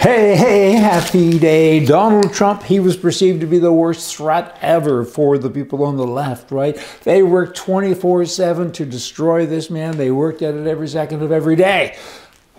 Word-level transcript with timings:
Hey, 0.00 0.34
hey, 0.34 0.72
happy 0.72 1.38
day. 1.38 1.84
Donald 1.84 2.32
Trump, 2.32 2.62
he 2.62 2.80
was 2.80 2.96
perceived 2.96 3.42
to 3.42 3.46
be 3.46 3.58
the 3.58 3.70
worst 3.70 4.16
threat 4.16 4.56
ever 4.62 5.04
for 5.04 5.36
the 5.36 5.50
people 5.50 5.84
on 5.84 5.98
the 5.98 6.06
left, 6.06 6.50
right? 6.50 6.82
They 7.04 7.22
worked 7.22 7.58
24 7.58 8.24
7 8.24 8.72
to 8.72 8.86
destroy 8.86 9.44
this 9.44 9.68
man. 9.68 9.98
They 9.98 10.10
worked 10.10 10.40
at 10.40 10.54
it 10.54 10.66
every 10.66 10.88
second 10.88 11.22
of 11.22 11.30
every 11.30 11.54
day. 11.54 11.98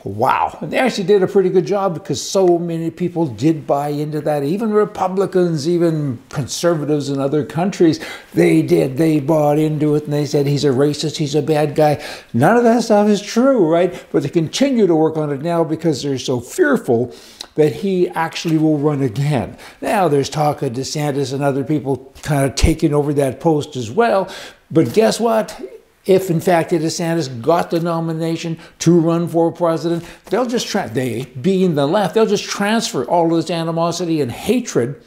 Wow. 0.03 0.57
And 0.61 0.71
they 0.71 0.79
actually 0.79 1.03
did 1.03 1.21
a 1.21 1.27
pretty 1.27 1.49
good 1.49 1.67
job 1.67 1.93
because 1.93 2.21
so 2.21 2.57
many 2.57 2.89
people 2.89 3.27
did 3.27 3.67
buy 3.67 3.89
into 3.89 4.19
that. 4.21 4.43
Even 4.43 4.73
Republicans, 4.73 5.69
even 5.69 6.19
conservatives 6.29 7.09
in 7.09 7.19
other 7.19 7.45
countries, 7.45 8.03
they 8.33 8.63
did. 8.63 8.97
They 8.97 9.19
bought 9.19 9.59
into 9.59 9.93
it 9.93 10.05
and 10.05 10.13
they 10.13 10.25
said 10.25 10.47
he's 10.47 10.65
a 10.65 10.69
racist, 10.69 11.17
he's 11.17 11.35
a 11.35 11.41
bad 11.41 11.75
guy. 11.75 12.03
None 12.33 12.57
of 12.57 12.63
that 12.63 12.83
stuff 12.83 13.07
is 13.09 13.21
true, 13.21 13.67
right? 13.71 14.03
But 14.11 14.23
they 14.23 14.29
continue 14.29 14.87
to 14.87 14.95
work 14.95 15.17
on 15.17 15.31
it 15.31 15.41
now 15.41 15.63
because 15.63 16.01
they're 16.01 16.17
so 16.17 16.39
fearful 16.39 17.13
that 17.55 17.73
he 17.73 18.09
actually 18.09 18.57
will 18.57 18.79
run 18.79 19.03
again. 19.03 19.55
Now 19.81 20.07
there's 20.07 20.29
talk 20.29 20.63
of 20.63 20.73
DeSantis 20.73 21.31
and 21.31 21.43
other 21.43 21.63
people 21.63 22.11
kind 22.23 22.45
of 22.45 22.55
taking 22.55 22.93
over 22.93 23.13
that 23.13 23.39
post 23.39 23.75
as 23.75 23.91
well. 23.91 24.33
But 24.71 24.93
guess 24.93 25.19
what? 25.19 25.61
If 26.05 26.29
in 26.29 26.41
fact 26.41 26.71
DeSantis 26.71 27.41
got 27.41 27.71
the 27.71 27.79
nomination 27.79 28.57
to 28.79 28.99
run 28.99 29.27
for 29.27 29.51
president, 29.51 30.03
they'll 30.25 30.45
just 30.45 30.67
try, 30.67 30.87
they 30.87 31.25
being 31.39 31.75
the 31.75 31.87
left, 31.87 32.15
they'll 32.15 32.25
just 32.25 32.45
transfer 32.45 33.05
all 33.05 33.25
of 33.25 33.37
this 33.37 33.51
animosity 33.51 34.21
and 34.21 34.31
hatred 34.31 35.01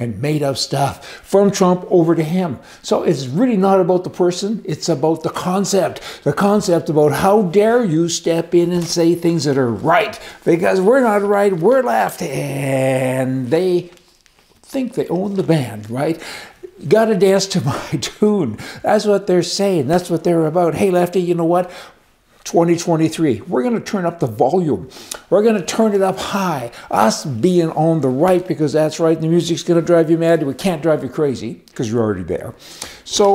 and 0.00 0.20
made 0.20 0.42
up 0.42 0.56
stuff 0.56 1.06
from 1.06 1.50
Trump 1.50 1.86
over 1.90 2.14
to 2.14 2.24
him. 2.24 2.58
So 2.82 3.02
it's 3.02 3.26
really 3.26 3.58
not 3.58 3.80
about 3.80 4.02
the 4.02 4.10
person, 4.10 4.62
it's 4.64 4.88
about 4.88 5.22
the 5.22 5.30
concept. 5.30 6.00
The 6.24 6.32
concept 6.32 6.88
about 6.88 7.12
how 7.12 7.42
dare 7.42 7.84
you 7.84 8.08
step 8.08 8.54
in 8.54 8.72
and 8.72 8.84
say 8.84 9.14
things 9.14 9.44
that 9.44 9.58
are 9.58 9.70
right 9.70 10.18
because 10.44 10.80
we're 10.80 11.02
not 11.02 11.22
right, 11.22 11.52
we're 11.52 11.82
left. 11.82 12.22
And 12.22 13.50
they 13.50 13.90
think 14.62 14.94
they 14.94 15.06
own 15.08 15.34
the 15.34 15.42
band, 15.42 15.90
right? 15.90 16.20
Got 16.88 17.06
to 17.06 17.16
dance 17.16 17.46
to 17.48 17.60
my 17.60 17.86
tune. 18.00 18.58
That's 18.82 19.04
what 19.04 19.26
they're 19.26 19.42
saying. 19.42 19.86
That's 19.88 20.10
what 20.10 20.24
they're 20.24 20.46
about. 20.46 20.74
Hey, 20.74 20.90
Lefty, 20.90 21.20
you 21.20 21.34
know 21.34 21.44
what? 21.44 21.70
2023. 22.44 23.42
We're 23.42 23.62
going 23.62 23.74
to 23.74 23.80
turn 23.80 24.06
up 24.06 24.20
the 24.20 24.26
volume. 24.26 24.88
We're 25.28 25.42
going 25.42 25.56
to 25.56 25.64
turn 25.64 25.94
it 25.94 26.02
up 26.02 26.18
high. 26.18 26.72
Us 26.90 27.24
being 27.24 27.70
on 27.70 28.00
the 28.00 28.08
right 28.08 28.46
because 28.46 28.72
that's 28.72 28.98
right. 28.98 29.20
The 29.20 29.28
music's 29.28 29.62
going 29.62 29.80
to 29.80 29.86
drive 29.86 30.10
you 30.10 30.18
mad. 30.18 30.42
We 30.42 30.54
can't 30.54 30.82
drive 30.82 31.02
you 31.02 31.08
crazy 31.08 31.54
because 31.66 31.90
you're 31.90 32.02
already 32.02 32.22
there. 32.22 32.54
So 33.04 33.34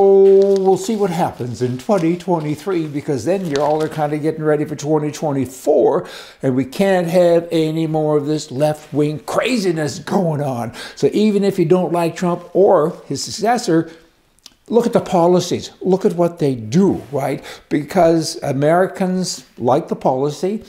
we'll 0.58 0.78
see 0.78 0.96
what 0.96 1.10
happens 1.10 1.62
in 1.62 1.78
2023 1.78 2.86
because 2.88 3.24
then 3.24 3.46
you're 3.46 3.60
all 3.60 3.82
are 3.82 3.88
kind 3.88 4.12
of 4.12 4.22
getting 4.22 4.42
ready 4.42 4.64
for 4.64 4.74
2024 4.74 6.08
and 6.42 6.56
we 6.56 6.64
can't 6.64 7.06
have 7.06 7.48
any 7.50 7.86
more 7.86 8.16
of 8.16 8.26
this 8.26 8.50
left 8.50 8.92
wing 8.92 9.20
craziness 9.20 9.98
going 9.98 10.40
on. 10.40 10.72
So 10.94 11.10
even 11.12 11.44
if 11.44 11.58
you 11.58 11.64
don't 11.64 11.92
like 11.92 12.16
Trump 12.16 12.48
or 12.54 13.02
his 13.06 13.22
successor, 13.22 13.90
look 14.68 14.86
at 14.86 14.92
the 14.92 15.00
policies, 15.00 15.70
look 15.80 16.04
at 16.04 16.14
what 16.14 16.38
they 16.38 16.54
do, 16.54 17.02
right? 17.12 17.44
Because 17.68 18.40
Americans 18.42 19.44
like 19.58 19.88
the 19.88 19.96
policy. 19.96 20.64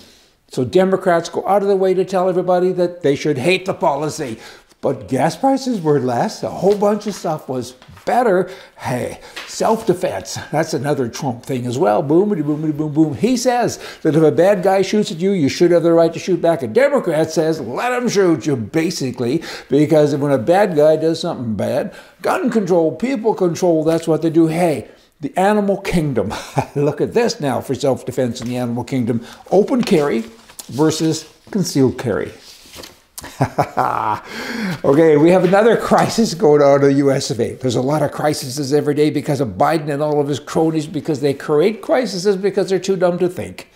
So 0.50 0.64
Democrats 0.64 1.30
go 1.30 1.46
out 1.48 1.62
of 1.62 1.68
their 1.68 1.78
way 1.78 1.94
to 1.94 2.06
tell 2.06 2.30
everybody 2.30 2.72
that 2.74 3.02
they 3.02 3.16
should 3.16 3.38
hate 3.38 3.66
the 3.66 3.74
policy. 3.74 4.40
But 4.88 5.10
gas 5.10 5.36
prices 5.36 5.82
were 5.82 6.00
less, 6.00 6.44
a 6.44 6.50
whole 6.50 6.78
bunch 6.78 7.08
of 7.08 7.14
stuff 7.14 7.50
was 7.50 7.74
better. 8.06 8.50
Hey, 8.78 9.20
self 9.46 9.86
defense, 9.86 10.40
that's 10.50 10.74
another 10.74 11.10
Trump 11.10 11.46
thing 11.46 11.66
as 11.66 11.78
well. 11.78 12.02
Boomity, 12.02 12.42
boomity, 12.42 12.72
boom, 12.72 12.94
boom. 12.94 13.14
He 13.14 13.36
says 13.36 13.80
that 14.04 14.16
if 14.16 14.24
a 14.24 14.32
bad 14.32 14.64
guy 14.64 14.84
shoots 14.84 15.12
at 15.12 15.18
you, 15.18 15.32
you 15.32 15.50
should 15.50 15.72
have 15.72 15.84
the 15.84 15.92
right 15.92 16.14
to 16.14 16.20
shoot 16.20 16.42
back. 16.42 16.64
A 16.64 16.68
Democrat 16.68 17.30
says, 17.32 17.60
let 17.60 17.92
him 17.92 18.08
shoot 18.08 18.46
you, 18.46 18.56
basically, 18.56 19.44
because 19.68 20.16
when 20.16 20.32
a 20.32 20.38
bad 20.38 20.74
guy 20.74 20.96
does 20.96 21.20
something 21.20 21.56
bad, 21.56 21.94
gun 22.22 22.50
control, 22.50 22.96
people 22.96 23.34
control, 23.34 23.84
that's 23.84 24.08
what 24.08 24.22
they 24.22 24.30
do. 24.30 24.48
Hey, 24.48 24.88
the 25.20 25.38
animal 25.38 25.82
kingdom. 25.82 26.34
Look 26.78 27.02
at 27.02 27.14
this 27.14 27.42
now 27.42 27.60
for 27.60 27.76
self 27.76 28.06
defense 28.06 28.40
in 28.40 28.48
the 28.48 28.56
animal 28.56 28.86
kingdom 28.86 29.26
open 29.52 29.82
carry 29.82 30.24
versus 30.70 31.30
concealed 31.52 32.00
carry. 32.00 32.32
okay, 34.84 35.18
we 35.18 35.32
have 35.32 35.44
another 35.44 35.76
crisis 35.76 36.36
going 36.36 36.62
on 36.62 36.84
in 36.84 36.90
the 36.90 36.94
US 37.06 37.32
of 37.32 37.40
A. 37.40 37.54
There's 37.54 37.76
a 37.76 37.82
lot 37.82 38.04
of 38.04 38.12
crises 38.12 38.72
every 38.72 38.94
day 38.94 39.10
because 39.10 39.42
of 39.42 39.50
Biden 39.50 39.90
and 39.90 40.04
all 40.04 40.22
of 40.22 40.28
his 40.28 40.40
cronies 40.40 40.86
because 40.86 41.20
they 41.20 41.34
create 41.34 41.82
crises 41.82 42.38
because 42.38 42.70
they're 42.70 42.78
too 42.78 42.96
dumb 42.96 43.18
to 43.18 43.28
think. 43.28 43.72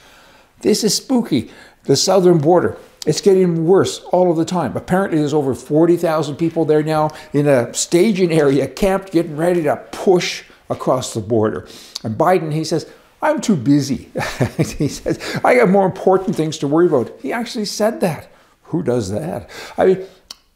This 0.60 0.84
is 0.84 0.96
spooky. 0.96 1.50
The 1.86 1.96
southern 1.96 2.38
border. 2.38 2.78
It's 3.08 3.22
getting 3.22 3.66
worse 3.66 4.00
all 4.12 4.30
of 4.30 4.38
the 4.38 4.46
time. 4.46 4.78
Apparently, 4.78 5.18
there's 5.18 5.34
over 5.34 5.56
40,000 5.56 6.36
people 6.36 6.66
there 6.66 6.84
now 6.84 7.10
in 7.34 7.48
a 7.48 7.74
staging 7.74 8.32
area, 8.32 8.68
camped, 8.68 9.12
getting 9.12 9.36
ready 9.36 9.64
to 9.64 9.76
push 9.92 10.44
across 10.70 11.16
the 11.16 11.20
border. 11.20 11.68
And 12.04 12.16
Biden, 12.16 12.54
he 12.54 12.64
says, 12.64 12.88
I'm 13.24 13.42
too 13.42 13.56
busy. 13.56 14.12
he 14.58 14.88
says, 14.88 15.20
I 15.44 15.56
got 15.56 15.70
more 15.70 15.88
important 15.88 16.36
things 16.36 16.60
to 16.60 16.68
worry 16.68 16.86
about. 16.86 17.12
He 17.24 17.34
actually 17.34 17.66
said 17.66 18.02
that. 18.02 18.32
Who 18.72 18.84
does 18.84 19.12
that? 19.12 19.50
I 19.78 19.86
mean, 19.86 20.06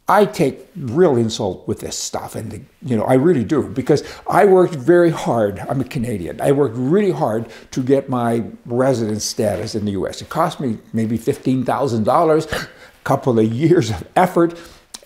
I 0.08 0.24
take 0.24 0.68
real 0.76 1.16
insult 1.16 1.66
with 1.66 1.80
this 1.80 1.98
stuff, 1.98 2.36
and 2.36 2.66
you 2.82 2.96
know 2.96 3.04
I 3.04 3.14
really 3.14 3.44
do 3.44 3.68
because 3.68 4.04
I 4.30 4.44
worked 4.44 4.74
very 4.74 5.10
hard. 5.10 5.58
I'm 5.58 5.80
a 5.80 5.84
Canadian. 5.84 6.40
I 6.40 6.52
worked 6.52 6.76
really 6.76 7.10
hard 7.10 7.50
to 7.72 7.82
get 7.82 8.08
my 8.08 8.44
residence 8.64 9.24
status 9.24 9.74
in 9.74 9.84
the 9.84 9.92
U.S. 9.92 10.22
It 10.22 10.28
cost 10.28 10.60
me 10.60 10.78
maybe 10.92 11.16
fifteen 11.16 11.64
thousand 11.64 12.04
dollars, 12.04 12.46
a 12.46 12.68
couple 13.02 13.38
of 13.38 13.52
years 13.52 13.90
of 13.90 14.06
effort. 14.14 14.56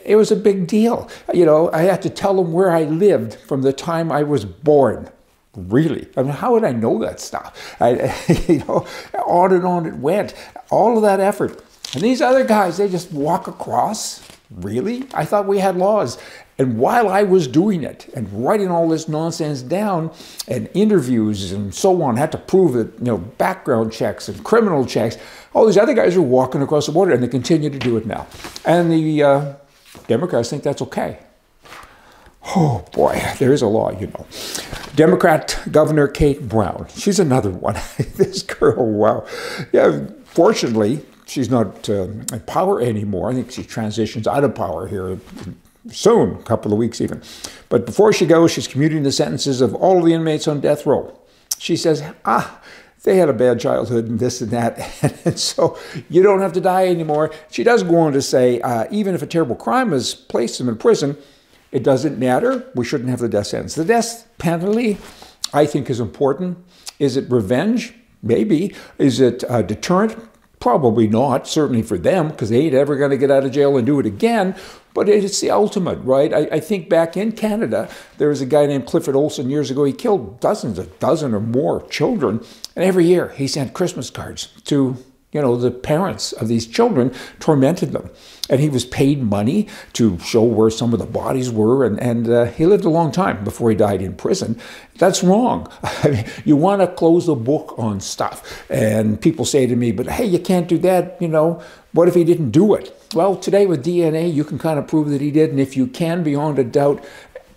It 0.05 0.17
was 0.17 0.31
a 0.31 0.37
big 0.37 0.67
deal. 0.67 1.09
You 1.33 1.47
know, 1.47 1.71
I 1.73 1.83
had 1.83 2.03
to 2.03 2.11
tell 2.11 2.35
them 2.37 2.53
where 2.53 2.71
I 2.71 2.85
lived 2.85 3.35
from 3.35 3.63
the 3.63 3.73
time 3.73 4.13
I 4.13 4.23
was 4.23 4.45
born. 4.45 5.09
Really? 5.57 6.09
I 6.17 6.23
mean, 6.23 6.33
how 6.33 6.53
would 6.53 6.65
I 6.65 6.73
know 6.73 6.99
that 7.01 7.21
stuff? 7.21 7.77
I, 7.81 8.15
you 8.49 8.59
know, 8.61 8.87
on 9.27 9.53
and 9.53 9.65
on 9.65 9.87
it 9.87 9.97
went. 9.97 10.35
All 10.71 10.97
of 10.97 11.03
that 11.03 11.21
effort. 11.21 11.65
And 11.95 12.03
these 12.03 12.21
other 12.23 12.45
guys, 12.45 12.79
they 12.79 12.89
just 12.89 13.13
walk 13.13 13.49
across. 13.49 14.23
Really? 14.51 15.07
I 15.15 15.25
thought 15.25 15.47
we 15.47 15.59
had 15.59 15.77
laws. 15.77 16.19
And 16.59 16.79
while 16.79 17.09
I 17.09 17.23
was 17.23 17.49
doing 17.49 17.83
it 17.83 18.09
and 18.15 18.29
writing 18.45 18.69
all 18.69 18.89
this 18.89 19.09
nonsense 19.09 19.63
down 19.63 20.13
and 20.47 20.69
interviews 20.75 21.53
and 21.53 21.75
so 21.75 22.03
on, 22.03 22.17
had 22.17 22.33
to 22.33 22.39
prove 22.39 22.75
that, 22.75 22.99
you 22.99 23.07
know, 23.07 23.19
background 23.19 23.93
checks 23.93 24.29
and 24.29 24.45
criminal 24.45 24.85
checks, 24.85 25.17
all 25.55 25.67
these 25.67 25.79
other 25.79 25.95
guys 25.95 26.17
are 26.17 26.23
walking 26.23 26.61
across 26.61 26.87
the 26.87 26.93
border 26.93 27.13
and 27.13 27.23
they 27.23 27.29
continue 27.29 27.71
to 27.71 27.79
do 27.79 27.97
it 27.97 28.05
now. 28.05 28.27
And 28.65 28.93
the 28.93 29.23
uh, 29.23 29.55
Democrats 30.07 30.51
think 30.51 30.63
that's 30.63 30.83
okay. 30.83 31.19
Oh 32.55 32.85
boy, 32.93 33.21
there 33.39 33.53
is 33.53 33.63
a 33.63 33.67
law, 33.67 33.91
you 33.99 34.09
know. 34.09 34.27
Democrat 34.95 35.59
Governor 35.71 36.09
Kate 36.09 36.49
Brown. 36.49 36.87
She's 36.95 37.19
another 37.19 37.51
one. 37.51 37.75
this 38.17 38.43
girl, 38.43 38.85
wow. 38.87 39.27
Yeah, 39.73 40.07
fortunately, 40.25 41.05
she's 41.31 41.49
not 41.49 41.89
uh, 41.89 42.03
in 42.03 42.41
power 42.47 42.81
anymore. 42.81 43.31
I 43.31 43.35
think 43.35 43.53
she 43.53 43.63
transitions 43.63 44.27
out 44.27 44.43
of 44.43 44.55
power 44.55 44.89
here 44.89 45.19
soon, 45.91 46.35
a 46.35 46.43
couple 46.43 46.73
of 46.73 46.79
weeks 46.79 47.01
even. 47.01 47.23
But 47.69 47.87
before 47.87 48.13
she 48.13 48.27
goes, 48.27 48.51
she's 48.51 48.67
commuting 48.67 49.05
the 49.05 49.13
sentences 49.13 49.61
of 49.61 49.75
all 49.75 50.03
the 50.03 50.13
inmates 50.13 50.49
on 50.49 50.61
death 50.61 50.85
row. 50.85 51.17
She 51.59 51.77
says, 51.77 52.03
ah, 52.25 52.61
they 53.05 53.17
had 53.17 53.29
a 53.29 53.33
bad 53.33 53.61
childhood 53.61 54.07
and 54.07 54.19
this 54.19 54.41
and 54.41 54.51
that, 54.51 54.79
and 55.25 55.39
so 55.39 55.79
you 56.09 56.23
don't 56.23 56.41
have 56.41 56.53
to 56.55 56.61
die 56.61 56.89
anymore. 56.89 57.31
She 57.51 57.63
does 57.63 57.83
go 57.83 57.99
on 57.99 58.13
to 58.13 58.23
say, 58.23 58.61
uh, 58.61 58.87
even 58.91 59.15
if 59.15 59.23
a 59.23 59.27
terrible 59.27 59.57
crime 59.57 59.93
has 59.93 60.15
placed 60.15 60.59
them 60.59 60.69
in 60.69 60.77
prison, 60.77 61.17
it 61.71 61.85
doesn't 61.85 62.19
matter. 62.19 62.69
We 62.75 62.85
shouldn't 62.85 63.09
have 63.11 63.21
the 63.21 63.29
death 63.29 63.47
sentence. 63.47 63.77
The 63.77 63.85
death 63.85 64.29
penalty, 64.39 64.99
I 65.55 65.65
think, 65.67 65.89
is 65.89 66.01
important. 66.01 66.59
Is 66.99 67.17
it 67.17 67.31
revenge? 67.31 67.95
Maybe. 68.23 68.75
Is 68.99 69.21
it 69.21 69.45
a 69.49 69.63
deterrent? 69.63 70.19
Probably 70.61 71.09
not, 71.09 71.49
certainly 71.49 71.81
for 71.81 71.97
them, 71.97 72.29
because 72.29 72.51
they 72.51 72.61
ain't 72.61 72.75
ever 72.75 72.95
going 72.97 73.11
to 73.11 73.17
get 73.17 73.31
out 73.31 73.45
of 73.45 73.53
jail 73.53 73.79
and 73.79 73.87
do 73.87 73.99
it 73.99 74.05
again. 74.05 74.55
But 74.93 75.09
it's 75.09 75.41
the 75.41 75.51
ultimate, 75.51 75.99
right? 76.01 76.33
I, 76.35 76.39
I, 76.53 76.61
think 76.61 76.89
back 76.89 77.17
in 77.17 77.33
Canada, 77.33 77.89
there 78.19 78.29
was 78.29 78.41
a 78.41 78.47
guy 78.47 78.67
named 78.67 78.87
Clifford 78.87 79.17
Olson 79.17 79.49
years 79.49 79.71
ago. 79.71 79.85
He 79.85 79.93
killed 79.93 80.39
dozens, 80.41 80.79
a 80.79 80.85
dozen 80.85 81.33
or 81.33 81.41
more 81.41 81.87
children. 81.89 82.45
And 82.77 82.85
every 82.85 83.07
year 83.07 83.29
he 83.31 83.47
sent 83.47 83.73
Christmas 83.73 84.11
cards 84.11 84.49
to 84.65 84.97
you 85.33 85.41
know, 85.41 85.57
the 85.57 85.71
parents 85.71 86.33
of 86.33 86.49
these 86.49 86.67
children 86.67 87.13
tormented 87.39 87.93
them. 87.93 88.11
And 88.49 88.61
he 88.61 88.69
was 88.69 88.85
paid 88.85 89.23
money 89.23 89.69
to 89.93 90.19
show 90.19 90.43
where 90.43 90.71
some 90.71 90.93
of 90.93 90.99
the 90.99 91.07
bodies 91.07 91.53
were, 91.53 91.85
and, 91.85 92.01
and 92.01 92.29
uh, 92.29 92.45
he 92.47 92.67
lived 92.67 92.85
a 92.85 92.91
long 92.91 93.13
time 93.13 93.45
before 93.45 93.71
he 93.71 93.77
died 93.77 94.03
in 94.03 94.15
prison. 94.15 94.61
That's 94.99 95.23
wrong. 95.23 95.71
I 95.85 96.09
mean, 96.11 96.25
you 96.45 96.57
want 96.57 96.81
to 96.81 96.89
close 96.89 97.27
the 97.27 97.37
book 97.37 97.75
on 97.79 98.01
stuff. 98.01 98.69
And 98.69 99.21
people 99.21 99.45
say 99.45 99.67
to 99.67 99.77
me, 99.77 99.93
but 99.93 100.09
hey, 100.09 100.25
you 100.25 100.41
can't 100.41 100.67
do 100.67 100.79
that, 100.79 101.17
you 101.23 101.29
know, 101.29 101.63
what 101.93 102.09
if 102.09 102.15
he 102.15 102.25
didn't 102.25 102.51
do 102.51 102.75
it? 102.75 102.97
Well, 103.15 103.37
today 103.37 103.67
with 103.67 103.85
DNA, 103.85 104.33
you 104.33 104.43
can 104.43 104.59
kind 104.59 104.79
of 104.79 104.89
prove 104.89 105.11
that 105.11 105.21
he 105.21 105.31
did, 105.31 105.51
and 105.51 105.61
if 105.61 105.77
you 105.77 105.87
can, 105.87 106.23
beyond 106.25 106.59
a 106.59 106.65
doubt, 106.65 107.05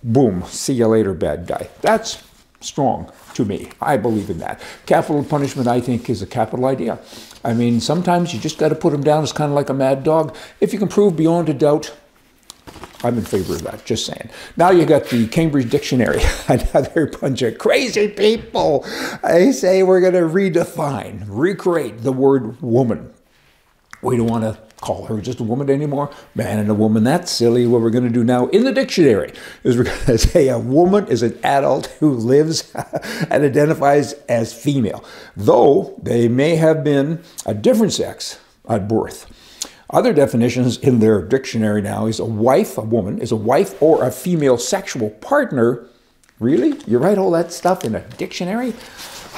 boom, 0.02 0.44
see 0.46 0.74
you 0.74 0.86
later, 0.86 1.14
bad 1.14 1.46
guy. 1.46 1.68
That's 1.80 2.22
strong 2.64 3.12
to 3.34 3.44
me. 3.44 3.70
I 3.80 3.96
believe 3.96 4.30
in 4.30 4.38
that. 4.38 4.60
Capital 4.86 5.22
punishment, 5.24 5.68
I 5.68 5.80
think, 5.80 6.08
is 6.08 6.22
a 6.22 6.26
capital 6.26 6.66
idea. 6.66 6.98
I 7.44 7.52
mean, 7.52 7.80
sometimes 7.80 8.32
you 8.32 8.40
just 8.40 8.58
got 8.58 8.70
to 8.70 8.74
put 8.74 8.92
them 8.92 9.02
down. 9.02 9.22
It's 9.22 9.32
kind 9.32 9.50
of 9.50 9.54
like 9.54 9.68
a 9.68 9.74
mad 9.74 10.02
dog. 10.02 10.36
If 10.60 10.72
you 10.72 10.78
can 10.78 10.88
prove 10.88 11.16
beyond 11.16 11.48
a 11.48 11.54
doubt, 11.54 11.94
I'm 13.02 13.18
in 13.18 13.24
favor 13.24 13.54
of 13.54 13.62
that, 13.64 13.84
just 13.84 14.06
saying. 14.06 14.30
Now 14.56 14.70
you 14.70 14.86
got 14.86 15.04
the 15.06 15.26
Cambridge 15.28 15.68
Dictionary, 15.70 16.22
another 16.48 17.06
bunch 17.06 17.42
of 17.42 17.58
crazy 17.58 18.08
people. 18.08 18.86
They 19.22 19.52
say 19.52 19.82
we're 19.82 20.00
going 20.00 20.14
to 20.14 20.20
redefine, 20.20 21.24
recreate 21.28 21.98
the 21.98 22.12
word 22.12 22.60
woman. 22.62 23.12
We 24.00 24.16
don't 24.16 24.26
want 24.26 24.44
to 24.44 24.58
call 24.84 25.06
her 25.06 25.18
just 25.18 25.40
a 25.40 25.44
woman 25.44 25.70
anymore. 25.70 26.10
Man 26.34 26.58
and 26.58 26.68
a 26.68 26.74
woman, 26.74 27.04
that's 27.04 27.32
silly. 27.32 27.66
What 27.66 27.80
we're 27.80 27.88
going 27.88 28.04
to 28.04 28.10
do 28.10 28.22
now 28.22 28.48
in 28.48 28.64
the 28.64 28.72
dictionary 28.72 29.32
is 29.62 29.78
we're 29.78 29.84
going 29.84 29.98
to 30.06 30.18
say 30.18 30.48
a 30.48 30.58
woman 30.58 31.08
is 31.08 31.22
an 31.22 31.38
adult 31.42 31.86
who 32.00 32.12
lives 32.12 32.70
and 33.30 33.42
identifies 33.42 34.12
as 34.28 34.52
female, 34.52 35.02
though 35.34 35.98
they 36.02 36.28
may 36.28 36.56
have 36.56 36.84
been 36.84 37.22
a 37.46 37.54
different 37.54 37.94
sex 37.94 38.38
at 38.68 38.86
birth. 38.86 39.26
Other 39.88 40.12
definitions 40.12 40.76
in 40.78 40.98
their 40.98 41.22
dictionary 41.22 41.80
now 41.80 42.06
is 42.06 42.18
a 42.18 42.24
wife, 42.24 42.76
a 42.76 42.82
woman, 42.82 43.18
is 43.20 43.32
a 43.32 43.36
wife 43.36 43.80
or 43.80 44.04
a 44.04 44.10
female 44.10 44.58
sexual 44.58 45.10
partner. 45.10 45.86
Really? 46.40 46.78
You 46.86 46.98
write 46.98 47.16
all 47.16 47.30
that 47.30 47.52
stuff 47.52 47.84
in 47.84 47.94
a 47.94 48.00
dictionary? 48.18 48.74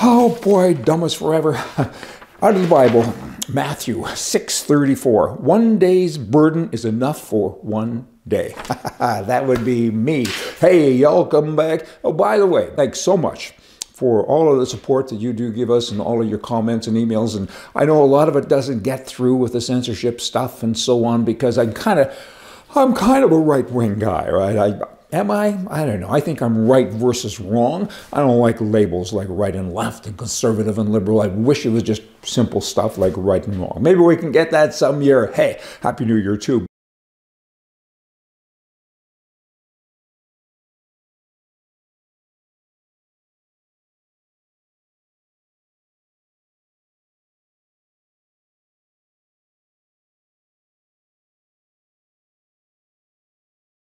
Oh 0.03 0.41
boy, 0.43 0.75
dumb 0.75 1.05
as 1.05 1.15
forever. 1.15 1.55
Out 2.43 2.55
of 2.55 2.63
the 2.63 2.69
Bible, 2.69 3.15
Matthew 3.49 4.03
6:34. 4.03 5.39
One 5.39 5.79
day's 5.79 6.19
burden 6.19 6.69
is 6.73 6.85
enough 6.85 7.21
for 7.21 7.51
one 7.63 8.09
day. 8.27 8.55
that 8.99 9.47
would 9.47 9.65
be 9.65 9.91
me. 9.91 10.27
Hey, 10.61 10.93
y'all 10.93 11.27
come 11.27 11.55
back. 11.55 11.87
Oh, 12.03 12.13
by 12.13 12.39
the 12.39 12.47
way, 12.47 12.71
thanks 12.75 13.01
so 13.01 13.17
much 13.17 13.53
for 13.93 14.27
all 14.27 14.53
of 14.53 14.59
the 14.59 14.67
support 14.67 15.09
that 15.09 15.17
you 15.17 15.33
do 15.33 15.53
give 15.53 15.71
us 15.71 15.91
and 15.91 16.01
all 16.01 16.21
of 16.21 16.29
your 16.29 16.39
comments 16.39 16.87
and 16.87 16.97
emails. 16.97 17.37
And 17.37 17.49
I 17.75 17.85
know 17.85 18.03
a 18.03 18.05
lot 18.05 18.29
of 18.29 18.37
it 18.37 18.49
doesn't 18.49 18.83
get 18.83 19.07
through 19.07 19.37
with 19.37 19.53
the 19.53 19.61
censorship 19.61 20.21
stuff 20.21 20.63
and 20.63 20.77
so 20.77 21.05
on 21.05 21.25
because 21.25 21.57
I'm 21.57 21.73
kind 21.73 22.01
of 22.01 22.15
I'm 22.75 22.95
kind 22.95 23.25
of 23.25 23.31
a 23.33 23.39
right 23.39 23.71
wing 23.71 23.99
guy, 24.01 24.29
right? 24.29 24.57
I 24.57 24.81
Am 25.13 25.31
I? 25.31 25.59
I 25.71 25.87
don't 25.87 26.01
know. 26.01 26.11
I 26.11 26.21
think 26.21 26.41
I'm 26.41 26.67
right 26.67 26.89
versus 26.89 27.39
wrong. 27.39 27.89
I 28.13 28.19
don't 28.19 28.39
like 28.39 28.61
labels 28.61 29.13
like 29.13 29.29
right 29.31 29.55
and 29.55 29.73
left 29.73 30.07
and 30.07 30.17
conservative 30.17 30.79
and 30.79 30.91
liberal. 30.91 31.23
I 31.23 31.29
wish 31.29 31.65
it 31.65 31.71
was 31.71 31.85
just 31.85 32.03
simple 32.23 32.61
stuff 32.61 32.99
like 32.99 33.15
right 33.17 33.47
and 33.47 33.57
wrong. 33.57 33.79
Maybe 33.81 34.01
we 34.01 34.17
can 34.17 34.33
get 34.33 34.51
that 34.51 34.75
some 34.75 35.03
year. 35.03 35.31
Hey, 35.33 35.61
Happy 35.81 36.05
New 36.05 36.17
Year 36.17 36.37
too. 36.37 36.66